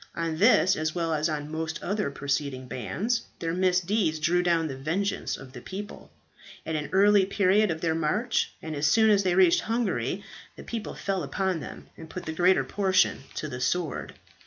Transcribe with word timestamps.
On 0.15 0.37
this 0.39 0.75
as 0.75 0.95
well 0.95 1.13
as 1.13 1.29
on 1.29 1.51
most 1.51 1.83
other 1.83 2.09
preceding 2.09 2.65
bands, 2.67 3.21
their 3.37 3.53
misdeeds 3.53 4.17
drew 4.17 4.41
down 4.41 4.65
the 4.67 4.75
vengeance 4.75 5.37
of 5.37 5.53
the 5.53 5.61
people. 5.61 6.09
At 6.65 6.75
an 6.75 6.89
early 6.91 7.23
period 7.23 7.69
of 7.69 7.81
their 7.81 7.93
march, 7.93 8.51
and 8.63 8.75
as 8.75 8.87
soon 8.87 9.11
as 9.11 9.21
they 9.21 9.35
reached 9.35 9.61
Hungary, 9.61 10.23
the 10.55 10.63
people 10.63 10.95
fell 10.95 11.21
upon 11.21 11.59
them, 11.59 11.85
and 11.95 12.09
put 12.09 12.25
the 12.25 12.33
greater 12.33 12.63
portion 12.63 13.25
to 13.35 13.47
the 13.47 13.61
sword. 13.61 14.15